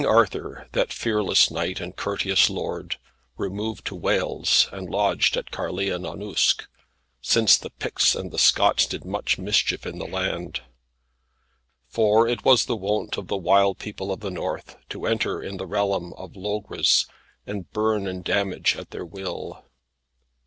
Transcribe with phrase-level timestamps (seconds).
[0.01, 2.97] King Arthur that fearless knight and courteous lord
[3.37, 6.67] removed to Wales, and lodged at Caerleon on Usk,
[7.21, 10.61] since the Picts and Scots did much mischief in the land.
[11.87, 15.57] For it was the wont of the wild people of the north to enter in
[15.57, 17.05] the realm of Logres,
[17.45, 19.63] and burn and damage at their will.